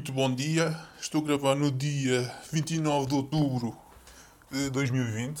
Muito 0.00 0.12
bom 0.12 0.34
dia. 0.34 0.74
Estou 0.98 1.20
a 1.20 1.24
gravar 1.24 1.54
no 1.54 1.70
dia 1.70 2.34
29 2.50 3.06
de 3.06 3.14
outubro 3.14 3.76
de 4.50 4.70
2020. 4.70 5.38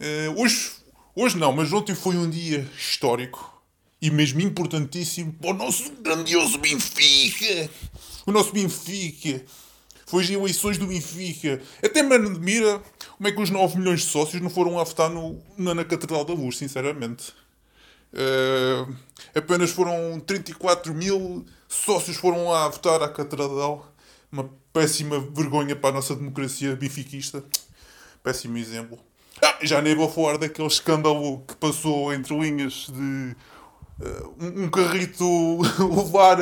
Eh, 0.00 0.34
hoje, 0.36 0.72
hoje 1.14 1.38
não, 1.38 1.52
mas 1.52 1.72
ontem 1.72 1.94
foi 1.94 2.16
um 2.16 2.28
dia 2.28 2.68
histórico 2.76 3.62
e 4.02 4.10
mesmo 4.10 4.40
importantíssimo 4.40 5.32
para 5.34 5.50
o 5.50 5.52
nosso 5.52 5.88
grandioso 6.02 6.58
Benfica. 6.58 7.70
O 8.26 8.32
nosso 8.32 8.52
Benfica. 8.52 9.44
Foi 10.04 10.24
as 10.24 10.30
eleições 10.30 10.76
do 10.76 10.88
Benfica. 10.88 11.62
Até 11.80 12.02
me 12.02 12.16
admira 12.16 12.82
como 13.16 13.28
é 13.28 13.30
que 13.30 13.40
os 13.40 13.50
9 13.50 13.78
milhões 13.78 14.00
de 14.00 14.06
sócios 14.06 14.42
não 14.42 14.50
foram 14.50 14.80
a 14.80 14.82
votar 14.82 15.08
no, 15.08 15.40
na, 15.56 15.76
na 15.76 15.84
Catedral 15.84 16.24
da 16.24 16.34
Luz, 16.34 16.56
sinceramente. 16.56 17.32
Uh, 18.12 18.92
apenas 19.32 19.70
foram 19.70 20.18
34 20.18 20.92
mil 20.92 21.46
sócios 21.68 22.16
foram 22.16 22.48
lá 22.48 22.68
votar 22.68 23.02
à 23.02 23.08
Catedral. 23.08 23.86
Uma 24.30 24.50
péssima 24.72 25.20
vergonha 25.20 25.76
para 25.76 25.90
a 25.90 25.92
nossa 25.92 26.14
democracia 26.14 26.74
benfiquista. 26.76 27.44
Péssimo 28.22 28.58
exemplo. 28.58 28.98
Ah, 29.42 29.58
já 29.62 29.80
nem 29.80 29.94
vou 29.94 30.10
falar 30.10 30.36
daquele 30.38 30.66
escândalo 30.66 31.42
que 31.46 31.54
passou 31.56 32.12
entre 32.12 32.36
linhas 32.36 32.88
de 32.92 33.36
uh, 34.00 34.34
um, 34.40 34.68
carrito 34.68 35.24
levar 35.78 36.38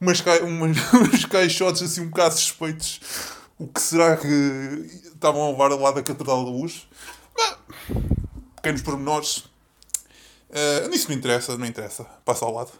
umas, 0.00 0.20
ca 0.20 0.38
umas, 0.42 0.76
uns 0.94 1.24
caixotes 1.24 1.82
assim 1.82 2.02
um 2.02 2.08
bocado 2.08 2.34
suspeitos. 2.34 3.00
O 3.58 3.66
que 3.66 3.80
será 3.80 4.16
que 4.16 4.26
estavam 5.06 5.42
a 5.42 5.50
levar 5.50 5.68
lá 5.74 5.90
da 5.90 6.02
Catedral 6.02 6.44
da 6.44 6.50
Luz? 6.50 6.86
Ah, 7.38 7.56
pequenos 8.56 8.82
pormenores 8.82 9.44
Uh, 10.50 10.88
nisso 10.88 11.08
não 11.08 11.16
interessa, 11.16 11.58
não 11.58 11.66
interessa. 11.66 12.04
Passa 12.24 12.44
ao 12.44 12.52
lado. 12.52 12.70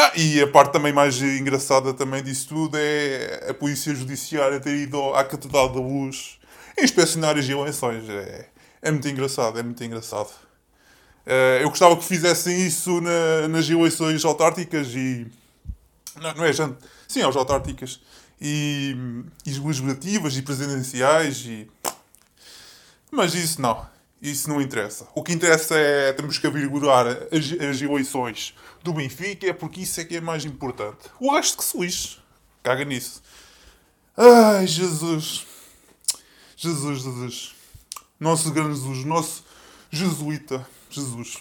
Ah, 0.00 0.12
e 0.14 0.40
a 0.40 0.46
parte 0.46 0.70
também 0.70 0.92
mais 0.92 1.20
engraçada 1.20 1.92
também 1.92 2.22
disso 2.22 2.50
tudo 2.50 2.76
é 2.78 3.48
a 3.50 3.52
polícia 3.52 3.92
judiciária 3.92 4.60
ter 4.60 4.76
ido 4.76 5.12
à 5.12 5.24
Catedral 5.24 5.70
da 5.70 5.80
Luz 5.80 6.38
inspecionar 6.80 7.36
as 7.36 7.48
eleições. 7.48 8.08
É, 8.08 8.48
é 8.80 8.90
muito 8.92 9.08
engraçado, 9.08 9.58
é 9.58 9.62
muito 9.64 9.82
engraçado. 9.82 10.30
Uh, 11.26 11.60
eu 11.60 11.68
gostava 11.68 11.96
que 11.96 12.04
fizessem 12.04 12.64
isso 12.64 13.00
na, 13.00 13.48
nas 13.48 13.68
eleições 13.68 14.24
autárticas 14.24 14.86
e... 14.94 15.26
Não, 16.14 16.32
não 16.32 16.44
é, 16.44 16.52
gente? 16.52 16.76
Sim, 17.08 17.22
aos 17.22 17.34
autárticas. 17.34 18.00
E, 18.40 18.96
e 19.44 19.58
legislativas 19.58 20.36
e 20.36 20.42
presidenciais 20.42 21.38
e... 21.44 21.68
Mas 23.10 23.34
isso 23.34 23.60
não. 23.60 23.84
Isso 24.20 24.48
não 24.48 24.60
interessa. 24.60 25.06
O 25.14 25.22
que 25.22 25.32
interessa 25.32 25.76
é 25.76 26.12
temos 26.12 26.38
que 26.38 26.46
averiguar 26.46 27.06
as, 27.06 27.52
as 27.52 27.80
eleições 27.80 28.54
do 28.82 28.92
Benfica, 28.92 29.46
é 29.46 29.52
porque 29.52 29.80
isso 29.80 30.00
é 30.00 30.04
que 30.04 30.16
é 30.16 30.20
mais 30.20 30.44
importante. 30.44 30.98
O 31.20 31.32
resto 31.32 31.56
que 31.56 31.64
se 31.64 31.78
lixe. 31.78 32.18
Caga 32.62 32.84
nisso. 32.84 33.22
Ai, 34.16 34.66
Jesus. 34.66 35.46
Jesus, 36.56 37.02
Jesus. 37.02 37.54
Nosso 38.18 38.50
grande 38.50 38.74
Jesus. 38.74 39.04
Nosso 39.04 39.44
jesuíta. 39.90 40.66
Jesus. 40.90 41.38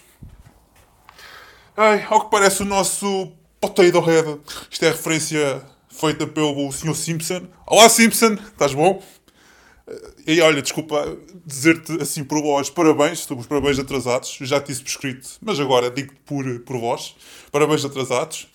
Ai, 1.75 2.05
ao 2.09 2.25
que 2.25 2.31
parece 2.31 2.61
o 2.61 2.65
nosso 2.65 3.31
potato 3.59 3.99
head. 3.99 4.39
Isto 4.69 4.85
é 4.85 4.89
referência 4.89 5.65
feita 5.89 6.27
pelo 6.27 6.71
Sr. 6.71 6.95
Simpson. 6.95 7.47
Olá, 7.65 7.89
Simpson. 7.89 8.33
Estás 8.33 8.73
bom? 8.73 9.01
E 10.25 10.41
olha, 10.41 10.61
desculpa 10.61 11.17
dizer-te 11.45 12.01
assim 12.01 12.21
por 12.23 12.41
voz, 12.41 12.69
parabéns, 12.69 13.19
estou 13.19 13.37
os 13.37 13.45
parabéns 13.45 13.79
atrasados, 13.79 14.37
já 14.41 14.59
te 14.59 14.67
disse 14.67 14.81
por 14.81 14.89
escrito, 14.89 15.29
mas 15.41 15.57
agora 15.59 15.89
digo 15.89 16.13
por, 16.25 16.59
por 16.59 16.77
voz, 16.77 17.15
parabéns 17.51 17.85
atrasados. 17.85 18.49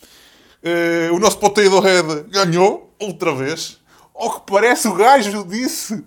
Uh, 0.63 1.15
o 1.15 1.19
nosso 1.19 1.39
potato 1.39 1.81
head 1.81 2.25
ganhou, 2.29 2.95
outra 2.99 3.35
vez. 3.35 3.81
Ao 4.15 4.41
que 4.41 4.53
parece, 4.53 4.87
o 4.87 4.95
gajo 4.95 5.45
disse 5.45 6.05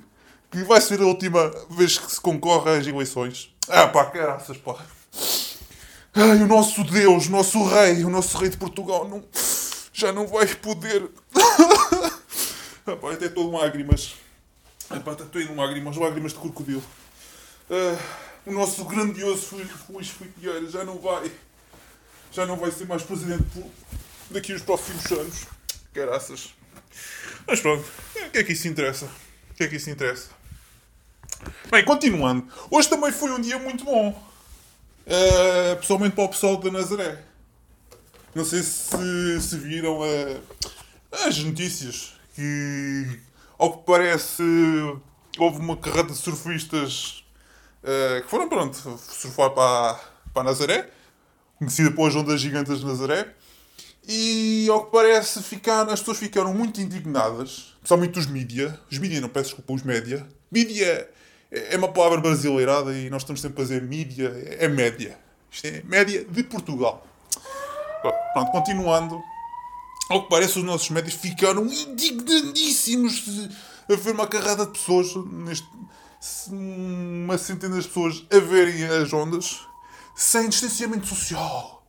que 0.52 0.64
vai 0.64 0.80
ser 0.80 1.02
a 1.02 1.06
última 1.06 1.52
vez 1.72 1.98
que 1.98 2.12
se 2.12 2.22
concorre 2.22 2.78
às 2.78 2.86
eleições. 2.86 3.50
Ah 3.68 3.88
pá, 3.88 4.06
caraças, 4.06 4.58
pá. 4.58 4.76
Ai, 6.14 6.44
o 6.44 6.48
nosso 6.48 6.84
Deus, 6.84 7.28
o 7.28 7.32
nosso 7.32 7.64
rei, 7.66 8.06
o 8.06 8.10
nosso 8.10 8.38
rei 8.38 8.50
de 8.50 8.58
Portugal 8.58 9.10
não, 9.10 9.24
já 9.92 10.14
não 10.14 10.28
vai 10.28 10.46
poder. 10.48 11.10
ah 12.86 12.96
pá, 12.96 13.12
até 13.12 13.28
de 13.28 13.44
lágrimas. 13.44 14.14
Epá, 14.92 15.14
estou 15.14 15.42
indo 15.42 15.56
lágrimas, 15.56 15.98
lágrimas 15.98 16.34
de 16.34 16.40
crocodilo. 16.40 16.84
Uh, 17.70 17.98
o 18.46 18.52
nosso 18.52 18.86
grandioso 18.86 19.56
Luís 19.90 20.10
Filipe 20.10 20.40
Vieira 20.40 20.70
já 20.70 20.84
não 20.84 21.00
vai. 21.00 21.32
Já 22.32 22.46
não 22.46 22.58
vai 22.58 22.72
ser 22.72 22.86
mais 22.86 23.02
presidente 23.02 23.44
daqui 24.30 24.54
aos 24.54 24.62
próximos 24.62 25.06
anos. 25.12 25.46
Caraças. 25.94 26.54
Mas 27.48 27.60
pronto, 27.60 27.86
o 28.16 28.30
que 28.30 28.38
é 28.38 28.44
que 28.44 28.54
isso 28.54 28.68
interessa? 28.68 29.06
O 29.52 29.54
que 29.56 29.64
é 29.64 29.68
que 29.68 29.78
isso 29.78 29.90
interessa? 29.90 30.30
Bem, 31.72 31.84
continuando. 31.84 32.48
Hoje 32.70 32.90
também 32.90 33.12
foi 33.12 33.32
um 33.32 33.42
dia 33.42 33.58
muito 33.58 33.84
bom. 33.84 34.10
Uh, 34.10 35.76
pessoalmente 35.78 36.16
para 36.16 36.26
o 36.26 36.30
pessoal 36.30 36.58
da 36.58 36.72
Nazaré. 36.72 37.24
Não 38.34 38.44
sei 38.44 38.62
se, 38.62 39.42
se 39.42 39.58
viram 39.58 40.00
uh, 40.02 40.44
as 41.26 41.38
notícias 41.40 42.14
que 42.36 43.20
ao 43.58 43.78
que 43.78 43.86
parece, 43.86 44.44
houve 45.38 45.60
uma 45.60 45.78
carrada 45.78 46.10
de 46.10 46.18
surfistas 46.18 47.24
uh, 47.84 48.22
que 48.24 48.30
foram, 48.30 48.50
pronto, 48.50 48.76
surfar 48.98 49.52
para, 49.52 50.00
para 50.34 50.44
Nazaré, 50.44 50.90
conhecida 51.58 51.92
pelas 51.92 52.16
ondas 52.16 52.42
gigantes 52.42 52.80
de 52.80 52.86
Nazaré. 52.86 53.34
E 54.08 54.68
ao 54.70 54.86
que 54.86 54.92
parece, 54.92 55.42
ficar, 55.42 55.90
as 55.90 56.00
pessoas 56.00 56.20
ficaram 56.20 56.54
muito 56.54 56.80
indignadas, 56.80 57.76
principalmente 57.80 58.20
os 58.20 58.28
mídia. 58.28 58.80
Os 58.92 59.00
mídia, 59.00 59.20
não 59.20 59.30
peço 59.30 59.50
desculpa, 59.50 59.74
os 59.74 59.82
média. 59.82 60.28
Mídia 60.52 61.10
é 61.50 61.76
uma 61.76 61.88
palavra 61.88 62.20
brasileirada 62.22 62.94
e 62.94 63.10
nós 63.10 63.24
estamos 63.24 63.42
sempre 63.42 63.62
a 63.62 63.64
dizer 63.64 63.82
mídia, 63.82 64.28
é 64.60 64.68
média. 64.68 65.18
Isto 65.50 65.68
é 65.68 65.82
média 65.86 66.24
de 66.24 66.44
Portugal. 66.44 67.08
Pronto, 68.34 68.52
continuando 68.52 69.24
ao 70.10 70.24
que 70.24 70.30
parece, 70.30 70.60
os 70.60 70.66
nossos 70.66 70.90
médicos 70.90 71.20
ficaram 71.20 71.66
indignadíssimos 71.66 73.24
a 73.90 73.96
ver 73.96 74.14
uma 74.14 74.28
carrada 74.28 74.66
de 74.66 74.72
pessoas, 74.72 75.08
neste, 75.32 75.68
uma 76.50 77.38
centena 77.38 77.80
de 77.80 77.88
pessoas, 77.88 78.24
a 78.32 78.40
verem 78.40 78.84
as 78.86 79.12
ondas 79.14 79.62
sem 80.16 80.48
distanciamento 80.50 81.08
social, 81.08 81.86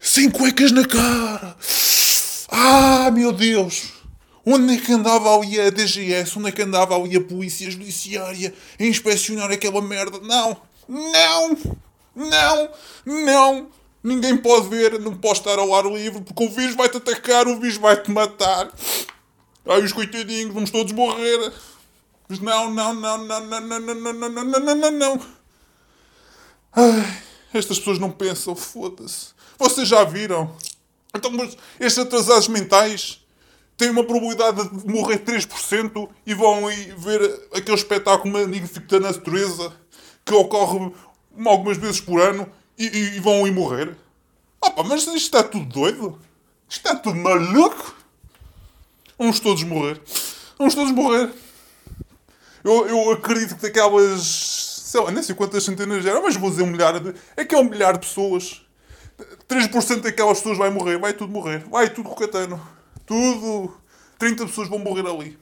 sem 0.00 0.30
cuecas 0.30 0.72
na 0.72 0.86
cara. 0.86 1.56
Ah, 2.48 3.10
meu 3.10 3.32
Deus! 3.32 3.92
Onde 4.44 4.76
é 4.76 4.80
que 4.80 4.92
andava 4.92 5.36
ali 5.36 5.60
a 5.60 5.68
DGS? 5.68 6.38
Onde 6.38 6.48
é 6.48 6.52
que 6.52 6.62
andava 6.62 6.96
ali 6.96 7.14
a 7.16 7.20
Polícia 7.20 7.70
Judiciária 7.70 8.54
a 8.80 8.82
inspecionar 8.82 9.50
aquela 9.50 9.82
merda? 9.82 10.18
Não! 10.20 10.56
Não! 10.88 11.58
Não! 12.16 12.70
Não! 13.04 13.70
Ninguém 14.02 14.36
pode 14.36 14.68
ver, 14.68 14.98
não 15.00 15.16
pode 15.16 15.38
estar 15.38 15.58
ao 15.58 15.74
ar 15.74 15.84
livre 15.86 16.20
porque 16.22 16.44
o 16.44 16.48
vírus 16.48 16.76
vai-te 16.76 16.98
atacar, 16.98 17.48
o 17.48 17.58
vírus 17.58 17.76
vai-te 17.76 18.10
matar. 18.10 18.72
Ai, 19.66 19.82
os 19.82 19.92
coitadinhos, 19.92 20.54
vamos 20.54 20.70
todos 20.70 20.92
morrer. 20.92 21.52
Mas 22.28 22.38
não, 22.40 22.70
não, 22.70 22.94
não, 22.94 23.18
não, 23.18 23.40
não, 23.40 23.60
não, 23.60 23.80
não, 23.80 23.94
não, 23.94 24.14
não, 24.14 24.30
não, 24.30 24.60
não, 24.60 24.74
não, 24.74 24.90
não. 24.90 25.20
Ai, 26.72 27.22
estas 27.52 27.78
pessoas 27.78 27.98
não 27.98 28.10
pensam, 28.10 28.54
foda-se. 28.54 29.28
Vocês 29.58 29.88
já 29.88 30.04
viram? 30.04 30.54
Então, 31.14 31.30
mas 31.32 31.56
estes 31.80 31.98
atrasados 31.98 32.48
mentais 32.48 33.24
têm 33.76 33.90
uma 33.90 34.04
probabilidade 34.04 34.68
de 34.68 34.86
morrer 34.86 35.18
3% 35.18 36.08
e 36.26 36.34
vão 36.34 36.66
ver 36.96 37.48
aquele 37.52 37.76
espetáculo 37.76 38.32
magnífico 38.32 38.86
da 38.86 39.00
natureza 39.00 39.72
que 40.24 40.34
ocorre 40.34 40.92
algumas 41.46 41.76
vezes 41.78 42.00
por 42.00 42.20
ano 42.20 42.50
e, 42.78 43.16
e, 43.16 43.20
vão 43.20 43.46
ir 43.46 43.52
morrer. 43.52 43.96
Ah 44.62 44.70
pá, 44.70 44.82
mas 44.84 45.02
isto 45.02 45.16
está 45.16 45.42
tudo 45.42 45.66
doido? 45.66 46.18
Isto 46.68 46.86
está 46.86 46.94
tudo 46.94 47.16
maluco? 47.16 47.94
Vamos 49.18 49.40
todos 49.40 49.62
morrer. 49.64 50.00
Vamos 50.58 50.74
todos 50.74 50.92
morrer. 50.92 51.32
Eu, 52.62 52.86
eu 52.86 53.10
acredito 53.12 53.56
que 53.56 53.62
daquelas. 53.62 54.22
sei 54.22 55.00
lá, 55.00 55.10
nem 55.10 55.22
sei 55.22 55.34
quantas 55.34 55.64
centenas 55.64 56.04
eram, 56.06 56.22
mas 56.22 56.36
vou 56.36 56.50
dizer 56.50 56.62
um 56.62 56.66
milhar 56.66 56.98
de. 57.00 57.14
É 57.36 57.44
que 57.44 57.54
é 57.54 57.58
um 57.58 57.64
milhar 57.64 57.94
de 57.94 58.06
pessoas. 58.06 58.62
3% 59.48 60.00
daquelas 60.00 60.38
pessoas 60.38 60.58
vai 60.58 60.70
morrer. 60.70 60.98
Vai 60.98 61.12
tudo 61.12 61.32
morrer. 61.32 61.64
Vai 61.68 61.90
tudo 61.90 62.08
rocatano. 62.08 62.60
Tudo. 63.06 63.76
30 64.18 64.46
pessoas 64.46 64.68
vão 64.68 64.78
morrer 64.78 65.06
ali. 65.06 65.38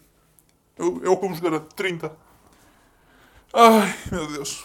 Eu, 0.79 1.01
é 1.05 1.09
o 1.09 1.17
que 1.17 1.29
vos 1.29 1.41
garanto. 1.41 1.75
30. 1.75 2.13
Ai, 3.53 3.95
meu 4.11 4.27
Deus. 4.29 4.65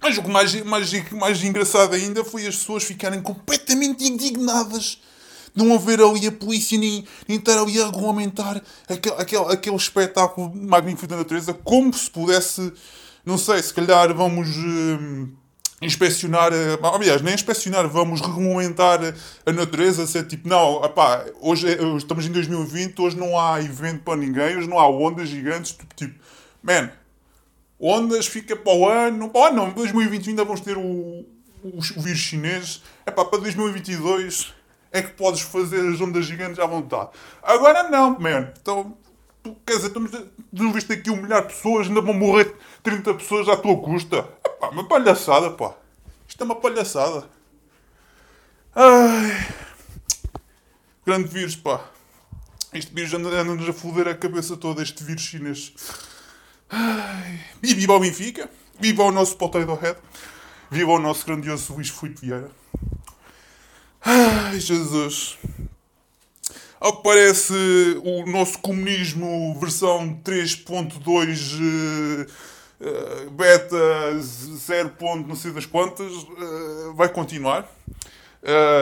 Mas 0.00 0.16
o 0.16 0.22
que 0.22 0.30
mais, 0.30 0.54
mais, 0.64 1.10
mais 1.10 1.44
engraçado 1.44 1.94
ainda 1.94 2.24
foi 2.24 2.46
as 2.46 2.56
pessoas 2.56 2.84
ficarem 2.84 3.20
completamente 3.20 4.04
indignadas 4.04 5.00
de 5.54 5.64
não 5.64 5.74
haver 5.74 6.00
ali 6.00 6.26
a 6.26 6.32
polícia 6.32 6.78
nem, 6.78 7.04
nem 7.26 7.38
estar 7.38 7.58
ali 7.58 7.80
a 7.80 7.86
regulamentar 7.86 8.62
aquele, 8.88 9.14
aquele, 9.16 9.52
aquele 9.52 9.76
espetáculo 9.76 10.54
magnífico 10.54 11.08
da 11.08 11.16
natureza 11.16 11.52
como 11.52 11.92
se 11.92 12.08
pudesse, 12.10 12.72
não 13.24 13.36
sei, 13.36 13.62
se 13.62 13.74
calhar 13.74 14.14
vamos. 14.14 14.48
Uh, 14.56 15.28
inspecionar, 15.80 16.52
eh, 16.52 16.78
aliás, 16.82 17.22
nem 17.22 17.34
inspecionar, 17.34 17.88
vamos 17.88 18.20
regulamentar 18.20 19.00
a 19.46 19.52
natureza, 19.52 20.06
ser 20.06 20.26
tipo, 20.26 20.48
não, 20.48 20.84
epá, 20.84 21.24
hoje, 21.40 21.68
é, 21.68 21.96
estamos 21.96 22.26
em 22.26 22.32
2020, 22.32 23.00
hoje 23.00 23.16
não 23.16 23.38
há 23.38 23.60
evento 23.60 24.02
para 24.02 24.16
ninguém, 24.16 24.56
hoje 24.56 24.68
não 24.68 24.78
há 24.78 24.88
ondas 24.88 25.28
gigantes, 25.28 25.72
tipo, 25.72 25.94
tipo 25.94 26.14
man, 26.62 26.90
ondas 27.80 28.26
fica 28.26 28.56
para 28.56 28.72
o 28.72 28.88
ano, 28.88 29.30
para 29.30 29.40
o 29.40 29.44
ano 29.44 29.56
não, 29.56 29.70
2020 29.70 30.30
ainda 30.30 30.44
vamos 30.44 30.60
ter 30.60 30.76
o, 30.76 30.80
o, 30.82 31.78
o 31.78 32.00
vírus 32.00 32.18
chinês, 32.18 32.82
epá, 33.06 33.24
para 33.24 33.38
2022 33.38 34.54
é 34.90 35.02
que 35.02 35.12
podes 35.12 35.42
fazer 35.42 35.86
as 35.86 36.00
ondas 36.00 36.24
gigantes 36.26 36.58
à 36.58 36.66
vontade. 36.66 37.10
Agora 37.42 37.88
não, 37.90 38.18
man, 38.18 38.52
então, 38.60 38.96
quer 39.66 39.76
dizer, 39.76 39.88
estamos, 39.88 40.10
não 40.52 40.72
viste 40.72 40.92
aqui 40.92 41.10
um 41.10 41.16
milhar 41.16 41.42
de 41.42 41.48
pessoas, 41.54 41.86
ainda 41.86 42.00
vão 42.00 42.14
morrer 42.14 42.54
30 42.82 43.14
pessoas 43.14 43.48
à 43.48 43.56
tua 43.56 43.76
custa. 43.80 44.22
Pá, 44.60 44.68
uma 44.70 44.88
palhaçada, 44.88 45.50
pá. 45.50 45.74
Isto 46.26 46.42
é 46.42 46.44
uma 46.44 46.56
palhaçada. 46.56 47.28
Ai. 48.74 49.54
Grande 51.06 51.28
vírus, 51.28 51.56
pá. 51.56 51.84
Este 52.72 52.94
vírus 52.94 53.14
anda-nos 53.14 53.68
a 53.68 53.72
foder 53.72 54.08
a 54.08 54.14
cabeça 54.14 54.56
toda, 54.56 54.82
este 54.82 55.02
vírus 55.04 55.22
chinês. 55.22 55.72
E 57.62 57.74
viva 57.74 57.94
o 57.94 58.00
Benfica. 58.00 58.48
Viva 58.78 59.02
o 59.02 59.10
nosso 59.10 59.36
Potato 59.36 59.74
Head. 59.74 59.98
Viva 60.70 60.92
o 60.92 60.98
nosso 60.98 61.26
grandioso 61.26 61.74
Luís 61.74 61.88
Filipe 61.88 62.20
Vieira. 62.20 62.50
Ai, 64.04 64.60
Jesus. 64.60 65.38
Ao 66.80 66.96
que 66.96 67.02
parece, 67.02 67.52
o 68.04 68.24
nosso 68.26 68.60
comunismo 68.60 69.58
versão 69.58 70.20
3.2 70.22 72.28
uh, 72.80 73.30
beta 73.30 74.20
0. 74.20 74.94
não 75.26 75.34
sei 75.34 75.50
das 75.50 75.66
quantas, 75.66 76.12
uh, 76.12 76.94
vai 76.94 77.08
continuar. 77.08 77.68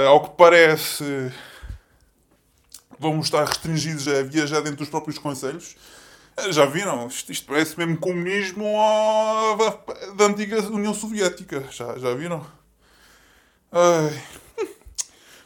Ao 0.06 0.23
que 0.23 0.37
parece, 0.37 1.33
vamos 2.99 3.27
estar 3.27 3.44
restringidos 3.44 4.06
a 4.06 4.23
viajar 4.23 4.61
dentro 4.61 4.77
dos 4.77 4.91
próprios 4.91 5.19
conselhos. 5.19 5.77
Já 6.50 6.67
viram? 6.67 7.06
Isto, 7.06 7.33
isto 7.33 7.47
parece 7.47 7.79
mesmo 7.79 7.99
comunismo 7.99 8.65
da 10.17 10.27
antiga 10.27 10.61
União 10.71 10.93
Soviética. 10.93 11.65
Já, 11.71 11.99
já 11.99 12.15
viram? 12.15 12.47
Ai. 13.73 14.23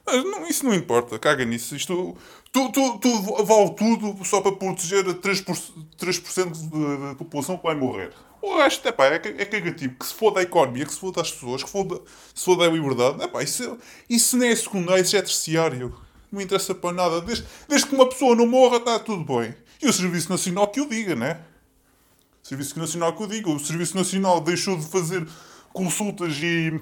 Mas 0.05 0.25
não, 0.25 0.47
isso 0.49 0.65
não 0.65 0.75
importa, 0.75 1.19
caga 1.19 1.45
nisso. 1.45 1.77
Isto, 1.77 2.17
tu, 2.53 2.73
tu, 2.73 2.99
tu 2.99 3.45
vale 3.45 3.71
tudo 3.75 4.25
só 4.25 4.41
para 4.41 4.53
proteger 4.53 5.05
3%, 5.05 5.73
3 5.97 6.19
da 6.19 7.15
população 7.17 7.57
que 7.57 7.63
vai 7.63 7.75
morrer. 7.75 8.13
O 8.43 8.57
resto 8.57 8.89
epá, 8.89 9.07
é, 9.07 9.15
é 9.15 9.45
cagativo. 9.45 9.95
Que 9.95 10.07
se 10.07 10.15
foda 10.15 10.41
a 10.41 10.43
economia, 10.43 10.87
que 10.87 10.93
se 10.93 10.99
foda 10.99 11.21
as 11.21 11.31
pessoas, 11.31 11.63
que 11.63 11.71
foda, 11.71 12.01
se 12.35 12.45
foda 12.45 12.65
a 12.65 12.69
liberdade. 12.69 13.23
Epá, 13.23 13.43
isso, 13.43 13.79
isso 14.09 14.37
nem 14.37 14.51
é 14.51 14.57
secundário, 14.57 15.03
isso 15.03 15.17
é 15.17 15.23
terciário. 15.23 15.95
Não 16.33 16.41
interessa 16.41 16.75
para 16.75 16.93
nada. 16.93 17.21
Desde, 17.21 17.45
desde 17.69 17.87
que 17.87 17.95
uma 17.95 18.09
pessoa 18.09 18.35
não 18.35 18.47
morra, 18.47 18.79
está 18.79 18.99
tudo 18.99 19.25
bem. 19.25 19.55
E 19.82 19.88
o 19.88 19.93
Serviço 19.93 20.31
Nacional 20.31 20.69
que 20.69 20.81
o 20.81 20.88
diga, 20.88 21.17
né? 21.17 21.41
O 22.43 22.47
Serviço 22.47 22.79
Nacional 22.79 23.17
que 23.17 23.23
o 23.23 23.27
diga. 23.27 23.50
O 23.50 23.59
Serviço 23.59 23.97
Nacional 23.97 24.41
deixou 24.41 24.77
de 24.77 24.87
fazer 24.87 25.27
consultas 25.73 26.37
e, 26.43 26.81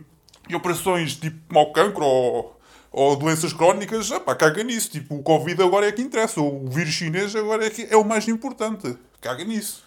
e 0.49 0.55
operações 0.55 1.15
tipo 1.15 1.53
mau 1.53 1.73
cancro 1.73 2.05
ou, 2.05 2.61
ou 2.91 3.17
doenças 3.17 3.53
crónicas. 3.53 4.11
Epá, 4.11 4.35
caga 4.35 4.63
nisso. 4.65 4.91
Tipo, 4.91 5.17
o 5.17 5.23
Covid 5.23 5.63
agora 5.63 5.87
é 5.87 5.93
que 5.93 6.03
interessa. 6.03 6.41
O 6.41 6.69
vírus 6.69 6.95
chinês 6.95 7.37
agora 7.37 7.67
é, 7.67 7.71
que 7.71 7.87
é 7.89 7.97
o 7.97 8.05
mais 8.05 8.27
importante. 8.27 8.97
Caga 9.21 9.45
nisso. 9.45 9.85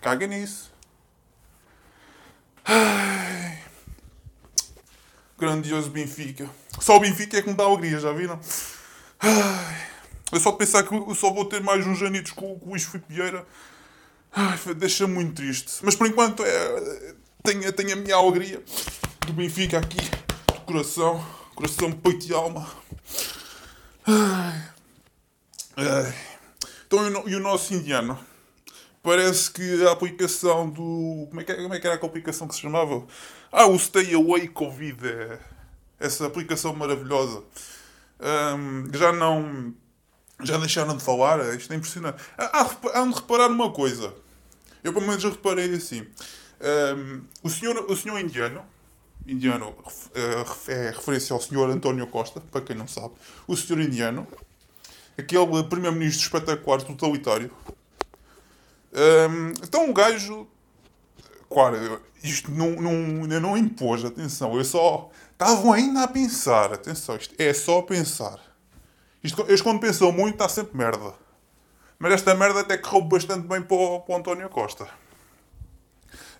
Caga 0.00 0.26
nisso. 0.26 0.70
Ai. 2.64 3.58
Grandioso 5.38 5.88
Benfica. 5.88 6.48
Só 6.78 6.96
o 6.96 7.00
Benfica 7.00 7.38
é 7.38 7.42
que 7.42 7.48
me 7.48 7.54
dá 7.54 7.64
alegria, 7.64 7.98
já 7.98 8.12
viram? 8.12 8.38
Ai. 9.18 9.89
Eu 10.32 10.40
só 10.40 10.52
pensar 10.52 10.82
que 10.84 10.94
eu 10.94 11.14
só 11.14 11.32
vou 11.32 11.44
ter 11.44 11.60
mais 11.60 11.86
uns 11.86 12.02
anitos 12.02 12.32
com, 12.32 12.58
com 12.58 12.66
o 12.66 12.70
Luís 12.70 12.84
Filipe 12.84 13.12
Vieira 13.12 13.46
deixa-me 14.76 15.14
muito 15.14 15.34
triste. 15.34 15.72
Mas 15.82 15.96
por 15.96 16.06
enquanto 16.06 16.44
é, 16.44 17.14
tenho, 17.42 17.72
tenho 17.72 17.92
a 17.92 17.96
minha 17.96 18.14
alegria 18.14 18.62
do 19.26 19.32
Benfica 19.32 19.78
aqui, 19.78 19.98
do 20.46 20.60
coração, 20.60 21.24
coração, 21.54 21.90
peito 21.92 22.28
e 22.28 22.34
alma. 22.34 22.68
Ai. 24.06 24.62
Ai. 25.76 26.14
Então 26.86 27.28
e 27.28 27.34
o 27.34 27.40
nosso 27.40 27.74
indiano? 27.74 28.18
parece 29.02 29.50
que 29.50 29.86
a 29.86 29.92
aplicação 29.92 30.68
do. 30.68 31.26
Como 31.28 31.40
é, 31.40 31.44
que, 31.44 31.54
como 31.54 31.74
é 31.74 31.80
que 31.80 31.86
era 31.86 31.96
a 31.96 32.06
aplicação 32.06 32.46
que 32.46 32.54
se 32.54 32.60
chamava? 32.60 33.04
Ah, 33.50 33.66
o 33.66 33.78
Stay 33.78 34.14
Away 34.14 34.48
Covid. 34.48 35.06
É, 35.06 35.38
essa 35.98 36.26
aplicação 36.26 36.74
maravilhosa. 36.74 37.42
Um, 38.20 38.88
já 38.92 39.12
não. 39.12 39.74
Já 40.42 40.58
deixaram 40.58 40.96
de 40.96 41.02
falar? 41.02 41.54
Isto 41.54 41.72
é 41.72 41.76
impressionante. 41.76 42.22
Há, 42.36 42.60
há 42.62 43.04
de 43.04 43.14
reparar 43.14 43.48
numa 43.48 43.70
coisa. 43.72 44.14
Eu, 44.82 44.92
pelo 44.92 45.06
menos, 45.06 45.22
já 45.22 45.28
reparei 45.28 45.74
assim. 45.74 46.06
Um, 46.96 47.22
o, 47.42 47.50
senhor, 47.50 47.76
o 47.90 47.96
senhor 47.96 48.18
indiano. 48.18 48.62
Indiano 49.26 49.68
uh, 49.68 50.70
é 50.70 50.90
referência 50.90 51.34
ao 51.34 51.40
senhor 51.40 51.68
António 51.70 52.06
Costa, 52.06 52.40
para 52.40 52.60
quem 52.62 52.76
não 52.76 52.88
sabe. 52.88 53.14
O 53.46 53.56
senhor 53.56 53.80
indiano. 53.80 54.26
Aquele 55.18 55.64
primeiro-ministro 55.64 56.22
espetacular, 56.22 56.80
totalitário, 56.80 57.50
um, 58.92 59.50
então 59.62 59.88
um 59.88 59.92
gajo. 59.92 60.46
Claro, 61.48 62.00
isto 62.22 62.50
não, 62.50 62.70
não, 62.70 63.26
não 63.40 63.56
impôs, 63.56 64.04
atenção. 64.04 64.56
Eu 64.56 64.64
só. 64.64 65.10
Estavam 65.32 65.72
ainda 65.72 66.02
a 66.02 66.08
pensar, 66.08 66.72
atenção, 66.72 67.16
isto 67.16 67.34
é 67.38 67.52
só 67.54 67.80
pensar. 67.82 68.38
Isto, 69.22 69.44
eles 69.48 69.60
quando 69.60 69.80
pensam 69.80 70.10
muito 70.12 70.34
está 70.34 70.48
sempre 70.48 70.76
merda. 70.76 71.14
Mas 71.98 72.14
esta 72.14 72.34
merda 72.34 72.60
até 72.60 72.78
correu 72.78 73.02
bastante 73.02 73.46
bem 73.46 73.60
para 73.60 73.76
o, 73.76 74.00
para 74.00 74.14
o 74.14 74.18
António 74.18 74.48
Costa. 74.48 74.88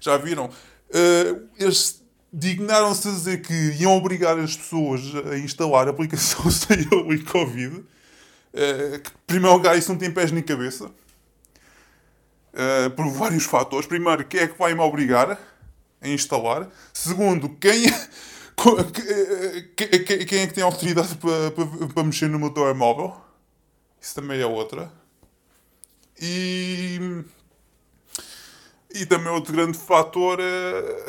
Já 0.00 0.17
viram? 0.17 0.47
Uh, 0.47 1.49
eles 1.59 2.03
dignaram-se 2.32 3.09
a 3.09 3.11
dizer 3.11 3.43
que 3.43 3.53
iam 3.73 3.97
obrigar 3.97 4.38
as 4.38 4.56
pessoas 4.56 5.03
a 5.31 5.37
instalar 5.37 5.87
a 5.88 5.91
aplicação 5.91 6.49
sem 6.50 6.81
e 6.81 7.19
Covid. 7.25 7.77
Uh, 7.77 9.00
que, 9.03 9.11
primeiro 9.27 9.56
lugar, 9.56 9.77
isso 9.77 9.91
não 9.91 9.99
tem 9.99 10.10
pés 10.10 10.32
nem 10.32 10.43
cabeça. 10.43 10.87
Uh, 12.55 12.91
por 12.96 13.06
vários 13.10 13.44
fatores. 13.44 13.87
Primeiro, 13.87 14.25
quem 14.25 14.41
é 14.41 14.49
que 14.49 14.58
vai 14.58 14.75
me 14.75 14.81
obrigar 14.81 15.39
a 16.01 16.08
instalar? 16.08 16.69
Segundo, 16.93 17.51
quem, 17.60 17.84
quem 19.76 20.40
é 20.40 20.46
que 20.46 20.55
tem 20.55 20.62
autoridade 20.62 21.14
para, 21.17 21.50
para, 21.50 21.88
para 21.88 22.05
mexer 22.05 22.29
no 22.29 22.38
meu 22.38 22.50
telemóvel? 22.50 23.17
Isso 24.00 24.14
também 24.14 24.40
é 24.40 24.46
outra. 24.46 24.93
E, 26.20 27.24
e 28.94 29.06
também 29.06 29.32
outro 29.32 29.52
grande 29.52 29.79
fator 29.79 30.38
é, 30.40 31.06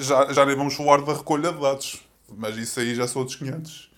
já, 0.00 0.32
já 0.32 0.44
nem 0.44 0.56
vamos 0.56 0.74
falar 0.74 1.00
da 1.02 1.12
recolha 1.12 1.52
de 1.52 1.60
dados, 1.60 2.02
mas 2.36 2.56
isso 2.56 2.80
aí 2.80 2.94
já 2.94 3.06
são 3.06 3.22
outros 3.22 3.38
500. 3.38 3.90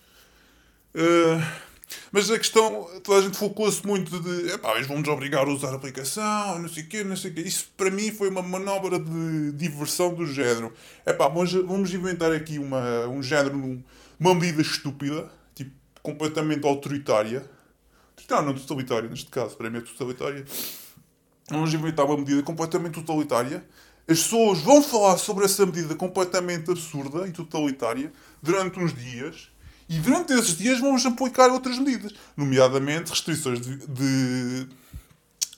Uh, 0.93 1.70
mas 2.11 2.29
a 2.29 2.37
questão, 2.37 2.89
toda 3.01 3.19
a 3.19 3.21
gente 3.21 3.37
focou-se 3.37 3.87
muito 3.87 4.19
de 4.19 4.51
epá, 4.51 4.75
eles 4.75 4.85
vão-nos 4.85 5.07
obrigar 5.07 5.47
a 5.47 5.49
usar 5.49 5.69
a 5.69 5.75
aplicação, 5.75 6.59
não 6.59 6.67
sei 6.67 6.83
o 6.83 6.87
quê, 6.87 7.03
não 7.05 7.15
sei 7.15 7.31
o 7.31 7.33
quê. 7.33 7.41
Isso 7.41 7.71
para 7.77 7.89
mim 7.89 8.11
foi 8.11 8.29
uma 8.29 8.41
manobra 8.41 8.99
de 8.99 9.53
diversão 9.53 10.13
do 10.13 10.27
género. 10.27 10.73
Epá, 11.05 11.29
vamos, 11.29 11.53
vamos 11.53 11.93
inventar 11.93 12.33
aqui 12.33 12.59
uma, 12.59 13.07
um 13.07 13.23
género, 13.23 13.81
uma 14.19 14.35
medida 14.35 14.61
estúpida, 14.61 15.31
tipo, 15.55 15.71
completamente 16.03 16.67
autoritária. 16.67 17.49
Não, 18.29 18.41
não 18.41 18.53
totalitária 18.53 19.09
neste 19.09 19.31
caso, 19.31 19.55
para 19.55 19.69
mim 19.69 19.77
é 19.77 19.81
totalitária. 19.81 20.45
Vamos 21.49 21.73
inventar 21.73 22.05
uma 22.05 22.17
medida 22.17 22.43
completamente 22.43 22.95
totalitária. 22.95 23.65
As 24.07 24.21
pessoas 24.23 24.59
vão 24.59 24.83
falar 24.83 25.17
sobre 25.17 25.45
essa 25.45 25.65
medida 25.65 25.95
completamente 25.95 26.71
absurda 26.71 27.25
e 27.25 27.31
totalitária 27.31 28.11
durante 28.41 28.79
uns 28.79 28.93
dias 28.93 29.50
e 29.91 29.99
durante 29.99 30.31
esses 30.31 30.57
dias 30.57 30.79
vamos 30.79 31.05
aplicar 31.05 31.49
outras 31.49 31.77
medidas, 31.77 32.13
nomeadamente 32.37 33.09
restrições 33.09 33.59
de, 33.59 33.75
de 33.75 34.67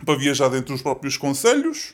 para 0.04 0.18
viajar 0.18 0.50
dentro 0.50 0.74
dos 0.74 0.82
próprios 0.82 1.18
conselhos. 1.18 1.94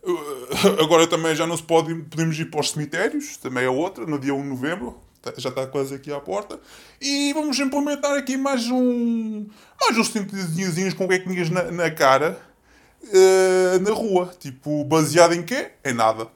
Uh, 0.00 0.80
agora 0.80 1.08
também 1.08 1.34
já 1.34 1.44
não 1.44 1.56
se 1.56 1.62
pode, 1.64 1.92
podemos 1.92 2.38
ir 2.38 2.44
para 2.52 2.60
os 2.60 2.70
cemitérios, 2.70 3.36
também 3.36 3.64
é 3.64 3.68
outra, 3.68 4.06
no 4.06 4.16
dia 4.16 4.32
1 4.32 4.42
de 4.42 4.48
novembro, 4.48 4.96
tá, 5.20 5.32
já 5.36 5.48
está 5.48 5.66
quase 5.66 5.92
aqui 5.92 6.12
à 6.12 6.20
porta. 6.20 6.60
E 7.00 7.32
vamos 7.32 7.58
implementar 7.58 8.12
aqui 8.12 8.36
mais 8.36 8.70
um. 8.70 9.44
mais 9.80 9.98
uns 9.98 10.06
sentidozinhos 10.06 10.94
com 10.94 11.08
cuequinhas 11.08 11.50
na, 11.50 11.64
na 11.64 11.90
cara 11.90 12.40
uh, 13.02 13.80
na 13.80 13.90
rua. 13.90 14.32
Tipo, 14.38 14.84
baseado 14.84 15.34
em 15.34 15.42
quê? 15.42 15.72
Em 15.84 15.92
nada 15.92 16.30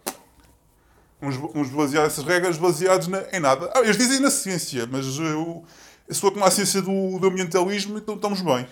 uns, 1.21 1.37
uns 1.55 1.69
baseados, 1.71 2.13
essas 2.13 2.25
regras 2.25 2.59
baseadas 2.59 3.09
na, 3.09 3.23
em 3.33 3.41
nada. 3.41 3.71
Ah, 3.75 3.81
eles 3.81 3.97
dizem 3.97 4.21
na 4.21 4.31
ciência, 4.31 4.87
mas 4.91 5.07
eu, 5.19 5.65
eu 6.09 6.15
sou 6.15 6.31
como 6.31 6.45
a 6.45 6.51
ciência 6.51 6.83
do, 6.83 7.19
do 7.19 7.27
ambientalismo, 7.27 7.99
então 7.99 8.15
estamos 8.15 8.43
bem. 8.43 8.67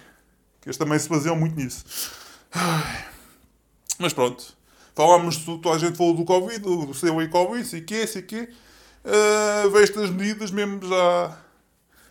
Que 0.60 0.68
eles 0.68 0.76
também 0.76 0.98
se 0.98 1.08
baseiam 1.08 1.36
muito 1.36 1.56
nisso. 1.56 1.84
Mas 3.98 4.12
pronto. 4.12 4.56
Falámos, 4.94 5.38
toda 5.38 5.70
a 5.70 5.78
gente 5.78 5.96
falou 5.96 6.14
do 6.14 6.24
Covid, 6.24 6.60
do 6.60 6.94
seu 6.94 7.20
e 7.20 7.28
Covid, 7.28 7.66
sei 7.66 7.80
que, 7.80 8.06
sei 8.06 8.22
que. 8.22 8.48
Uh, 9.04 9.70
vejo 9.70 9.84
estas 9.84 10.10
medidas 10.10 10.50
mesmo 10.50 10.80
já 10.86 11.36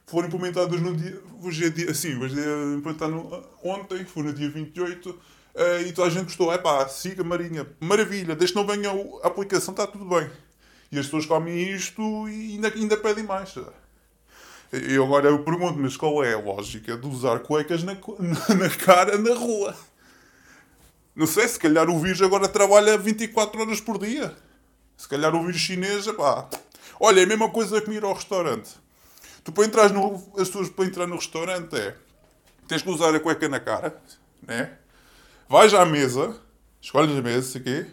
foram 0.06 0.28
implementadas 0.28 0.80
no 0.82 0.96
dia. 0.96 1.20
Hoje 1.42 1.66
é 1.66 1.70
dia. 1.70 1.94
Sim, 1.94 2.18
hoje 2.18 2.40
é 2.40 2.76
implementado 2.76 3.46
ontem, 3.64 4.04
foi 4.06 4.24
no 4.24 4.34
dia 4.34 4.50
28. 4.50 5.20
Uh, 5.56 5.88
e 5.88 5.94
toda 5.94 6.08
a 6.08 6.12
gente 6.12 6.26
gostou. 6.26 6.52
É 6.52 6.58
pá, 6.58 6.88
siga 6.88 7.24
Marinha, 7.24 7.68
maravilha, 7.80 8.36
desde 8.36 8.54
que 8.56 8.60
não 8.60 8.68
venha 8.68 8.90
a 9.24 9.28
aplicação, 9.28 9.72
está 9.72 9.86
tudo 9.86 10.06
bem. 10.06 10.30
E 10.92 11.00
as 11.00 11.06
pessoas 11.06 11.26
comem 11.26 11.72
isto 11.72 12.02
e 12.30 12.54
ainda, 12.54 12.68
ainda 12.70 12.98
pedem 12.98 13.24
mais. 13.24 13.54
Eu 14.72 15.06
agora 15.06 15.30
eu 15.30 15.44
pergunto, 15.44 15.80
mas 15.80 15.96
qual 15.96 16.24
é 16.24 16.34
a 16.34 16.40
lógica 16.40 16.98
de 16.98 17.08
usar 17.08 17.40
cuecas 17.40 17.84
na, 17.84 17.94
na 18.58 18.70
cara 18.84 19.18
na 19.18 19.34
rua? 19.36 19.76
Não 21.16 21.28
sei, 21.28 21.48
se 21.48 21.60
calhar 21.60 21.90
o 21.90 22.00
vírus 22.00 22.22
agora 22.24 22.48
trabalha 22.48 22.98
24 22.98 23.62
horas 23.62 23.80
por 23.80 24.00
dia. 24.00 24.36
Se 24.98 25.08
calhar 25.08 25.36
o 25.36 25.46
vírus 25.46 25.62
chinês, 25.62 26.08
pá. 26.14 26.50
Olha, 27.00 27.20
é 27.20 27.24
a 27.24 27.28
mesma 27.28 27.50
coisa 27.50 27.80
que 27.82 27.92
ir 27.92 28.04
ao 28.04 28.14
restaurante. 28.14 28.72
Tu 29.44 29.52
para 29.52 29.66
entrar 29.66 29.90
no, 29.92 30.16
as 30.38 30.48
pessoas 30.48 30.70
para 30.70 30.86
entrar 30.86 31.06
no 31.06 31.16
restaurante 31.16 31.76
é 31.76 31.96
tens 32.68 32.82
que 32.82 32.90
usar 32.90 33.14
a 33.14 33.20
cueca 33.20 33.48
na 33.50 33.60
cara, 33.60 34.02
né? 34.42 34.78
Vais 35.50 35.74
à 35.74 35.86
mesa, 35.86 36.36
escolhes 36.82 37.18
a 37.18 37.22
mesa, 37.22 37.42
sei 37.48 37.62
quê, 37.62 37.86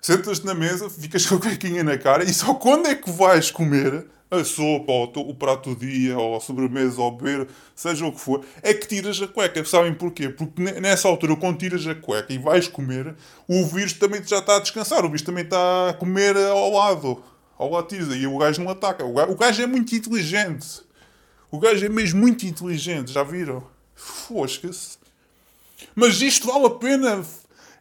sentas-te 0.00 0.46
na 0.46 0.54
mesa, 0.54 0.88
ficas 0.88 1.24
com 1.26 1.36
a 1.36 1.40
cuequinha 1.40 1.84
na 1.84 1.98
cara 1.98 2.24
e 2.24 2.32
só 2.32 2.54
quando 2.54 2.86
é 2.86 2.94
que 2.94 3.10
vais 3.10 3.50
comer 3.50 4.06
a 4.30 4.44
sopa, 4.44 4.92
ou 4.92 5.30
o 5.30 5.34
prato 5.34 5.74
do 5.74 5.86
dia, 5.86 6.18
ou 6.18 6.36
a 6.36 6.40
sobremesa, 6.40 7.00
ou 7.00 7.10
beber, 7.12 7.48
seja 7.74 8.04
o 8.04 8.12
que 8.12 8.20
for, 8.20 8.44
é 8.62 8.74
que 8.74 8.86
tiras 8.86 9.20
a 9.22 9.28
cueca. 9.28 9.64
Sabem 9.64 9.94
porquê? 9.94 10.28
Porque 10.28 10.62
nessa 10.80 11.08
altura, 11.08 11.36
quando 11.36 11.58
tiras 11.58 11.86
a 11.86 11.94
cueca 11.94 12.32
e 12.32 12.38
vais 12.38 12.66
comer, 12.66 13.14
o 13.46 13.64
vírus 13.66 13.92
também 13.92 14.22
já 14.24 14.38
está 14.38 14.56
a 14.56 14.60
descansar, 14.60 15.04
o 15.04 15.08
vírus 15.08 15.22
também 15.22 15.44
está 15.44 15.90
a 15.90 15.94
comer 15.94 16.36
ao 16.36 16.72
lado, 16.72 17.22
ao 17.56 17.70
lado 17.70 17.94
e 17.94 18.26
o 18.26 18.38
gajo 18.38 18.62
não 18.62 18.70
ataca. 18.70 19.04
O 19.04 19.36
gajo 19.36 19.62
é 19.62 19.66
muito 19.66 19.94
inteligente. 19.94 20.82
O 21.50 21.58
gajo 21.58 21.84
é 21.84 21.88
mesmo 21.88 22.20
muito 22.20 22.44
inteligente, 22.44 23.12
já 23.12 23.22
viram? 23.22 23.64
Fosca-se. 23.94 25.03
Mas 25.94 26.20
isto 26.20 26.46
vale 26.46 26.66
a 26.66 26.70
pena. 26.70 27.24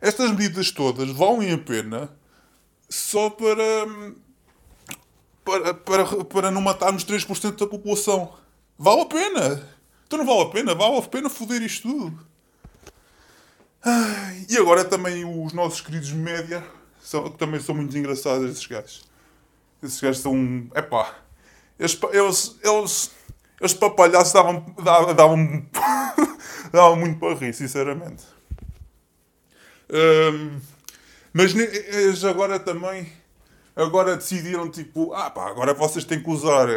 Estas 0.01 0.31
medidas 0.31 0.72
todas 0.72 1.10
valem 1.12 1.51
a 1.53 1.57
pena 1.57 2.10
só 2.89 3.29
para 3.29 3.86
para, 5.43 5.74
para, 5.74 6.25
para 6.25 6.51
não 6.51 6.62
matarmos 6.62 7.05
3% 7.05 7.57
da 7.57 7.67
população. 7.67 8.33
Vale 8.77 9.01
a 9.01 9.05
pena! 9.05 9.69
Então 10.07 10.19
não 10.19 10.25
vale 10.25 10.41
a 10.41 10.51
pena, 10.51 10.75
vale 10.75 10.98
a 10.98 11.01
pena 11.01 11.29
foder 11.29 11.62
isto 11.62 11.89
tudo. 11.89 12.19
Ai, 13.83 14.45
e 14.50 14.57
agora 14.57 14.86
também 14.86 15.25
os 15.25 15.51
nossos 15.51 15.81
queridos 15.81 16.12
média 16.12 16.63
são, 17.01 17.29
também 17.31 17.60
são 17.60 17.75
muito 17.75 17.98
engraçados, 17.98 18.50
esses 18.50 18.65
gajos. 18.65 19.03
Esses 19.81 20.00
gajos 20.00 20.22
são. 20.22 20.67
Epá. 20.74 21.15
Eles, 21.77 22.00
eles, 22.63 23.12
eles, 23.60 23.74
papalhaços 23.74 24.31
davam, 24.31 24.65
davam, 24.81 25.13
davam, 25.13 25.65
davam 26.73 26.95
muito 26.95 27.19
para 27.19 27.35
rir, 27.35 27.53
sinceramente. 27.53 28.23
Um, 29.89 30.59
mas 31.31 31.55
eles 31.55 32.23
agora 32.23 32.59
também 32.59 33.07
agora 33.75 34.15
decidiram 34.15 34.69
tipo, 34.69 35.13
ah 35.13 35.29
pá, 35.29 35.49
agora 35.49 35.73
vocês 35.73 36.03
têm 36.03 36.21
que 36.21 36.29
usar 36.29 36.67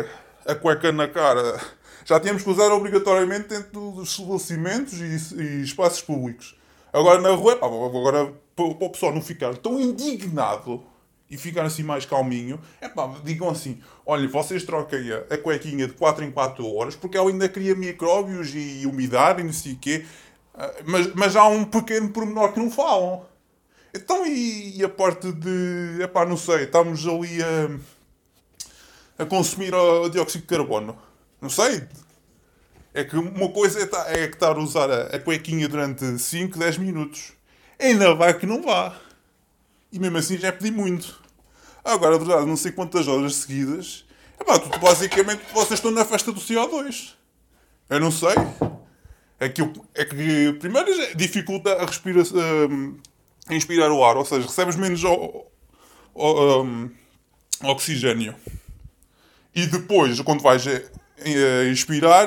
a 0.44 0.54
cueca 0.54 0.92
na 0.92 1.08
cara. 1.08 1.58
Já 2.04 2.20
tínhamos 2.20 2.42
que 2.42 2.50
usar 2.50 2.70
obrigatoriamente 2.72 3.48
dentro 3.48 3.90
dos 3.90 4.10
estabelecimentos 4.10 5.00
e, 5.00 5.42
e, 5.42 5.62
espaços 5.62 6.02
públicos. 6.02 6.56
Agora 6.92 7.20
na 7.20 7.30
rua, 7.30 7.56
pá, 7.56 7.66
agora 7.66 8.32
para 8.54 8.64
o 8.64 8.90
pessoal 8.90 9.14
não 9.14 9.22
ficar 9.22 9.56
tão 9.56 9.80
indignado 9.80 10.84
e 11.30 11.37
ficar 11.37 11.64
assim 11.64 11.83
mais 11.83 12.04
calminho, 12.04 12.61
é 12.80 12.88
pá, 12.88 13.14
digam 13.25 13.49
assim: 13.49 13.80
olha, 14.04 14.28
vocês 14.28 14.64
troquem 14.64 15.11
a, 15.12 15.35
a 15.35 15.38
cuequinha 15.38 15.87
de 15.87 15.95
4 15.95 16.25
em 16.25 16.30
4 16.30 16.75
horas 16.75 16.95
porque 16.97 17.16
ela 17.16 17.30
ainda 17.30 17.49
cria 17.49 17.75
micróbios 17.75 18.52
e 18.54 18.87
umidade 18.87 19.40
e 19.40 19.45
não 19.45 19.52
sei 19.52 19.73
o 19.73 19.78
quê. 19.78 20.04
Ah, 20.54 20.73
mas, 20.85 21.14
mas 21.14 21.37
há 21.37 21.47
um 21.49 21.64
pequeno 21.64 22.11
pormenor 22.11 22.52
que 22.52 22.61
não 22.61 22.71
falam 22.71 23.25
então, 23.97 24.26
e, 24.26 24.76
e 24.76 24.85
a 24.85 24.90
parte 24.90 25.33
de. 25.33 26.02
Epá, 26.02 26.26
não 26.26 26.37
sei, 26.37 26.64
estamos 26.64 27.06
ali 27.06 27.42
a, 27.42 29.23
a 29.23 29.25
consumir 29.25 29.75
o 29.75 30.11
dióxido 30.11 30.42
de 30.42 30.47
carbono. 30.49 30.99
Não 31.40 31.49
sei. 31.49 31.83
É 32.92 33.04
que 33.04 33.16
uma 33.16 33.49
coisa 33.49 33.80
é, 33.80 34.25
é 34.25 34.28
que 34.28 34.35
estar 34.35 34.54
a 34.54 34.59
usar 34.59 34.90
a, 34.90 35.16
a 35.16 35.18
cuequinha 35.18 35.66
durante 35.66 36.18
5, 36.18 36.59
10 36.59 36.76
minutos. 36.76 37.33
Ainda 37.78 38.14
vai 38.14 38.35
que 38.38 38.45
não 38.45 38.62
vá. 38.62 38.95
E 39.93 39.99
mesmo 39.99 40.19
assim 40.19 40.37
já 40.38 40.52
pedi 40.52 40.71
muito. 40.71 41.21
Agora, 41.85 42.19
durante 42.19 42.47
não 42.47 42.57
sei 42.57 42.73
quantas 42.73 43.07
horas 43.07 43.37
seguidas, 43.37 44.05
epá, 44.40 44.59
tu, 44.59 44.78
basicamente 44.78 45.43
vocês 45.52 45.78
estão 45.78 45.90
na 45.90 46.05
festa 46.05 46.33
do 46.33 46.40
CO2. 46.40 47.12
Eu 47.88 48.00
não 48.00 48.11
sei. 48.11 48.35
É 49.38 49.49
que, 49.49 49.62
é 49.95 50.05
que 50.05 50.52
primeiro 50.59 50.90
dificulta 51.14 51.75
a 51.75 51.87
respiração 51.87 52.97
inspirar 53.50 53.90
o 53.93 54.05
ar, 54.05 54.16
ou 54.16 54.25
seja, 54.25 54.47
recebes 54.47 54.76
menos 54.76 55.05
o, 55.05 55.47
o, 56.14 56.62
um, 56.62 56.90
oxigênio. 57.62 58.35
E 59.55 59.66
depois, 59.66 60.21
quando 60.21 60.43
vais 60.43 60.66
a, 60.66 60.71
a 60.71 61.71
inspirar, 61.71 62.26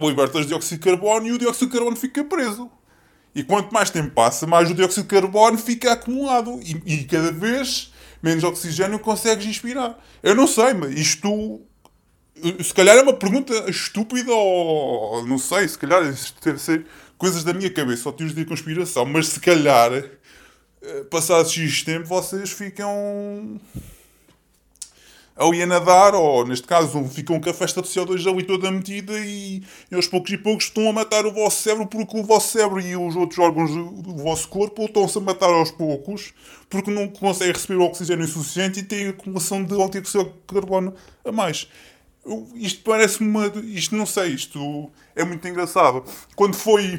libertas 0.00 0.46
dióxido 0.46 0.78
de 0.78 0.84
carbono 0.84 1.26
e 1.26 1.32
o 1.32 1.38
dióxido 1.38 1.66
de 1.68 1.72
carbono 1.76 1.96
fica 1.96 2.24
preso. 2.24 2.70
E 3.34 3.42
quanto 3.42 3.72
mais 3.72 3.90
tempo 3.90 4.10
passa, 4.10 4.46
mais 4.46 4.70
o 4.70 4.74
dióxido 4.74 5.02
de 5.02 5.08
carbono 5.08 5.58
fica 5.58 5.92
acumulado. 5.92 6.60
E, 6.62 6.80
e 6.86 7.04
cada 7.04 7.32
vez 7.32 7.92
menos 8.22 8.44
oxigênio 8.44 8.98
consegues 8.98 9.46
inspirar. 9.46 9.98
Eu 10.22 10.34
não 10.34 10.46
sei, 10.46 10.72
mas 10.72 10.92
isto. 10.92 11.60
Se 12.62 12.74
calhar 12.74 12.96
é 12.96 13.02
uma 13.02 13.14
pergunta 13.14 13.52
estúpida 13.68 14.32
ou. 14.32 15.26
Não 15.26 15.38
sei, 15.38 15.66
se 15.68 15.78
calhar 15.78 16.02
deve 16.42 16.58
ser 16.58 16.86
coisas 17.18 17.42
da 17.42 17.52
minha 17.52 17.70
cabeça 17.70 18.08
ou 18.08 18.12
teorias 18.12 18.36
de 18.36 18.44
conspiração, 18.44 19.04
mas 19.04 19.28
se 19.28 19.40
calhar 19.40 19.92
eh, 19.92 21.04
passado 21.10 21.48
X 21.48 21.82
tempo, 21.82 22.06
vocês 22.06 22.50
ficam 22.50 23.60
ali 25.36 25.62
a 25.62 25.66
nadar, 25.66 26.14
ou 26.14 26.46
neste 26.46 26.66
caso, 26.66 27.04
ficam 27.08 27.40
com 27.40 27.50
a 27.50 27.54
festa 27.54 27.82
de 27.82 27.88
CO2 27.88 28.30
ali 28.30 28.44
toda 28.44 28.70
metida 28.70 29.12
e, 29.18 29.62
e 29.90 29.94
aos 29.94 30.06
poucos 30.06 30.30
e 30.32 30.38
poucos 30.38 30.66
estão 30.66 30.88
a 30.88 30.92
matar 30.92 31.26
o 31.26 31.32
vosso 31.32 31.62
cérebro 31.62 31.86
porque 31.86 32.18
o 32.18 32.22
vosso 32.22 32.52
cérebro 32.52 32.80
e 32.80 32.96
os 32.96 33.16
outros 33.16 33.38
órgãos 33.38 33.70
do 33.70 34.16
vosso 34.16 34.48
corpo 34.48 34.84
estão-se 34.84 35.18
a 35.18 35.20
matar 35.20 35.50
aos 35.50 35.72
poucos 35.72 36.32
porque 36.70 36.90
não 36.90 37.08
conseguem 37.08 37.52
receber 37.52 37.76
o 37.76 37.84
oxigênio 37.84 38.26
suficiente 38.28 38.80
e 38.80 38.82
têm 38.82 39.08
acumulação 39.08 39.64
de 39.64 39.74
óxido 39.74 40.24
de 40.24 40.30
carbono 40.46 40.94
a 41.24 41.32
mais. 41.32 41.68
Isto 42.54 42.82
parece-me 42.84 43.28
uma. 43.28 43.46
Isto 43.64 43.94
não 43.96 44.06
sei, 44.06 44.30
isto 44.30 44.90
é 45.14 45.24
muito 45.24 45.46
engraçado. 45.46 46.04
Quando 46.34 46.54
foi 46.54 46.98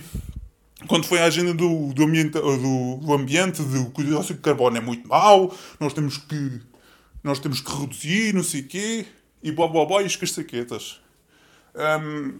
quando 0.87 1.05
foi 1.05 1.19
a 1.19 1.25
agenda 1.25 1.53
do, 1.53 1.93
do, 1.93 2.03
ambiente, 2.03 2.31
do, 2.31 2.97
do 2.97 3.13
ambiente, 3.13 3.63
do 3.63 3.89
que 3.89 4.01
o 4.01 4.03
dióxido 4.03 4.35
de 4.35 4.41
carbono 4.41 4.77
é 4.77 4.81
muito 4.81 5.07
mau, 5.07 5.53
nós 5.79 5.93
temos 5.93 6.17
que, 6.17 6.61
nós 7.25 7.39
temos 7.39 7.59
que 7.59 7.71
reduzir, 7.71 8.33
não 8.33 8.43
sei 8.43 8.61
o 8.61 8.67
quê, 8.67 9.05
e 9.41 9.51
blá 9.51 9.67
blá 9.67 9.83
blá, 9.83 10.01
e 10.03 10.05
as 10.05 10.15
castaquetas. 10.15 11.01
Um, 11.75 12.29
uh, 12.29 12.39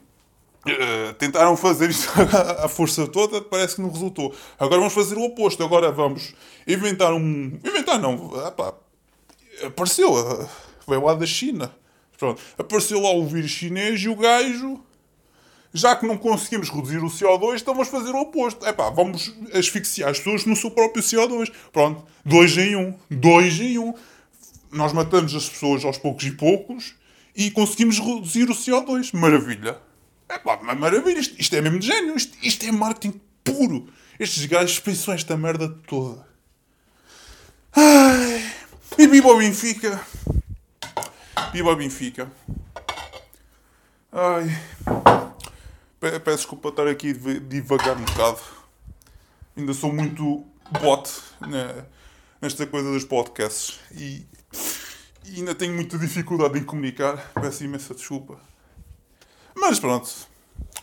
eh, 0.68 1.14
tentaram 1.18 1.58
fazer 1.58 1.90
isto 1.90 2.08
à 2.64 2.70
força 2.70 3.08
toda, 3.08 3.42
parece 3.42 3.76
que 3.76 3.82
não 3.82 3.90
resultou. 3.90 4.34
Agora 4.60 4.78
vamos 4.78 4.94
fazer 4.94 5.18
o 5.18 5.24
oposto, 5.24 5.64
agora 5.64 5.92
vamos 5.92 6.36
inventar 6.68 7.12
um. 7.14 7.60
Inventar 7.66 8.00
não, 8.00 8.32
epá, 8.48 8.76
apareceu, 9.64 10.14
veio 10.88 11.04
lá 11.04 11.16
da 11.16 11.26
China. 11.26 11.74
Pronto, 12.18 12.42
apareceu 12.58 13.02
lá 13.02 13.12
o 13.12 13.26
vírus 13.26 13.52
chinês 13.52 14.00
e 14.02 14.08
o 14.08 14.16
gajo 14.16 14.80
já 15.74 15.94
que 15.94 16.08
não 16.08 16.18
conseguimos 16.18 16.70
reduzir 16.70 17.00
o 17.00 17.08
CO2, 17.08 17.60
então 17.60 17.74
vamos 17.74 17.90
fazer 17.90 18.12
o 18.12 18.22
oposto. 18.22 18.66
É 18.66 18.72
pá, 18.72 18.90
vamos 18.90 19.36
asfixiar 19.54 20.10
as 20.10 20.20
pessoas 20.20 20.46
no 20.46 20.56
seu 20.56 20.72
próprio 20.72 21.04
CO2. 21.04 21.52
Pronto, 21.74 22.06
dois 22.24 22.58
em 22.58 22.78
um. 22.78 22.94
Dois 23.12 23.60
em 23.60 23.78
um. 23.78 23.94
Nós 24.76 24.92
matamos 24.92 25.34
as 25.34 25.48
pessoas 25.48 25.86
aos 25.86 25.98
poucos 25.98 26.26
e 26.26 26.32
poucos 26.32 26.96
e 27.34 27.50
conseguimos 27.50 27.98
reduzir 27.98 28.50
o 28.50 28.54
CO2. 28.54 29.18
Maravilha. 29.18 29.80
É 30.28 30.38
pá, 30.38 30.58
maravilha. 30.76 31.20
Isto, 31.20 31.36
isto 31.40 31.56
é 31.56 31.62
mesmo 31.62 31.80
de 31.80 31.88
gênio. 31.88 32.16
Isto, 32.16 32.38
isto 32.42 32.66
é 32.66 32.72
marketing 32.74 33.22
puro. 33.42 33.88
Estes 34.20 34.46
gajos 34.46 34.78
pensam 34.80 35.14
esta 35.14 35.38
merda 35.38 35.70
toda. 35.88 36.28
Ai. 37.74 38.52
E 38.98 39.08
viva 39.08 39.34
Benfica. 39.38 40.06
Viva 41.54 41.74
Benfica. 41.76 42.30
Ai. 44.12 44.62
Peço 46.00 46.38
desculpa 46.38 46.70
estar 46.70 46.88
aqui 46.88 47.14
devagar 47.14 47.96
um 47.96 48.04
bocado. 48.04 48.42
Ainda 49.56 49.74
sou 49.74 49.94
muito 49.94 50.46
bot 50.82 51.10
né, 51.48 51.86
nesta 52.42 52.68
coisa 52.68 52.92
dos 52.92 53.06
podcasts 53.06 53.80
e, 53.92 54.26
e, 55.28 55.40
ainda 55.40 55.56
tenho 55.56 55.74
muita 55.74 55.98
dificuldade 55.98 56.58
em 56.58 56.64
comunicar. 56.64 57.32
Peço 57.34 57.64
imensa 57.64 57.94
desculpa. 57.94 58.40
Mas 59.56 59.80
pronto, 59.80 60.10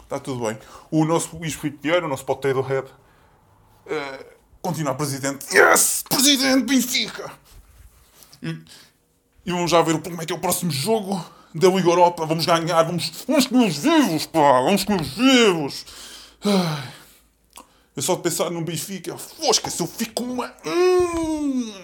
está 0.02 0.18
tudo 0.18 0.46
bem. 0.46 0.58
O 0.90 1.04
nosso 1.04 1.36
Luís 1.36 1.54
Filipe 1.54 1.90
o 1.90 2.08
nosso 2.08 2.24
potato 2.24 2.60
head, 2.60 2.86
uh, 2.86 4.24
continuar 4.60 4.94
presidente. 4.94 5.46
Yes! 5.54 6.04
Presidente 6.08 6.64
Benfica! 6.64 7.32
E, 8.42 8.58
e 9.44 9.52
vamos 9.52 9.70
já 9.70 9.82
ver 9.82 10.00
como 10.00 10.20
é 10.20 10.26
que 10.26 10.32
é 10.32 10.36
o 10.36 10.40
próximo 10.40 10.70
jogo 10.70 11.24
da 11.54 11.68
Liga 11.68 11.88
Europa. 11.88 12.24
Vamos 12.24 12.46
ganhar, 12.46 12.82
vamos, 12.82 13.24
vamos 13.26 13.46
comer 13.46 13.68
os 13.68 13.76
vivos, 13.76 14.26
pá! 14.26 14.60
Vamos 14.62 14.84
comer 14.84 15.02
os 15.02 15.08
vivos! 15.08 15.84
Ai. 16.44 17.02
Eu 17.94 18.02
só 18.02 18.14
de 18.14 18.22
pensar 18.22 18.50
no 18.50 18.64
Benfica, 18.64 19.18
fosca, 19.18 19.68
se 19.68 19.82
eu 19.82 19.86
fico 19.86 20.24
uma. 20.24 20.50
Hum. 20.64 21.74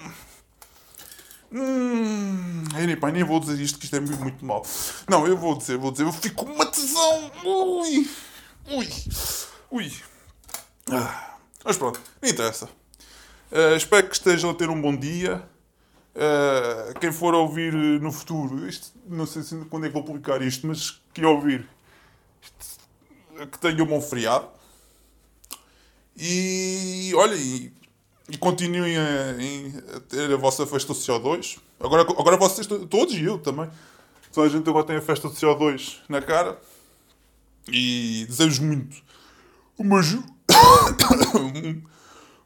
Hum. 1.53 2.65
Nem, 2.75 2.97
pá, 2.97 3.11
nem 3.11 3.25
vou 3.25 3.41
dizer 3.41 3.61
isto, 3.61 3.79
que 3.79 3.85
isto 3.85 3.97
é 3.97 4.01
muito, 4.01 4.21
muito 4.21 4.45
mal. 4.45 4.65
Não, 5.09 5.27
eu 5.27 5.37
vou 5.37 5.57
dizer, 5.57 5.79
vou 5.79 5.91
dizer, 5.91 6.05
eu 6.05 6.13
fico 6.13 6.45
com 6.45 6.53
uma 6.53 6.67
tesão. 6.67 7.31
Ui! 7.45 8.09
Ui! 8.71 8.89
Ui! 9.71 9.93
Ah. 10.91 11.29
Mas 11.65 11.77
pronto, 11.77 12.01
não 12.23 12.29
interessa. 12.31 12.67
Uh, 13.51 13.77
espero 13.77 14.09
que 14.09 14.15
estejam 14.15 14.51
a 14.51 14.55
ter 14.55 14.71
um 14.71 14.81
bom 14.81 14.97
dia. 14.97 15.43
Uh, 16.15 16.99
quem 16.99 17.13
for 17.13 17.35
ouvir 17.35 17.73
no 17.75 18.11
futuro, 18.11 18.67
isto, 18.67 18.93
não 19.07 19.27
sei 19.27 19.43
se, 19.43 19.55
quando 19.67 19.85
é 19.85 19.89
que 19.89 19.95
vou 19.95 20.03
publicar 20.03 20.41
isto, 20.43 20.67
mas 20.67 21.01
que 21.13 21.25
ouvir, 21.25 21.69
isto, 22.41 22.81
que 23.53 23.59
tenha 23.59 23.83
um 23.83 23.87
bom 23.87 24.01
feriado. 24.01 24.49
E 26.17 27.13
olha, 27.15 27.35
e, 27.35 27.73
e 28.29 28.37
continuem 28.37 28.97
a, 28.97 29.31
a, 29.97 30.01
ter 30.01 30.33
a 30.33 30.37
vossa 30.37 30.67
festa 30.67 30.93
do 30.93 30.99
CO2. 30.99 31.59
Agora, 31.81 32.03
agora 32.03 32.37
vocês 32.37 32.67
todos 32.67 33.15
e 33.15 33.25
eu 33.25 33.39
também. 33.39 33.69
Toda 34.33 34.47
a 34.47 34.51
gente 34.51 34.69
agora 34.69 34.87
tem 34.87 34.97
a 34.97 35.01
festa 35.01 35.29
do 35.29 35.35
CO2 35.35 35.99
na 36.09 36.21
cara. 36.21 36.61
E 37.71 38.25
desejo 38.29 38.63
muito 38.63 38.97
uma 39.79 40.01
um, 41.39 41.83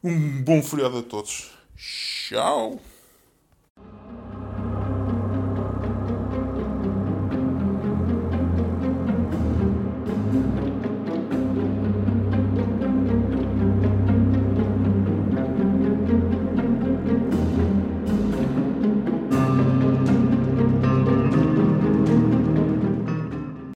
um 0.04 0.42
bom 0.42 0.62
feriado 0.62 0.98
a 0.98 1.02
todos. 1.02 1.50
Tchau! 1.76 2.80